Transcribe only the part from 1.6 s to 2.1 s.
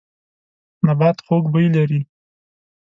لري.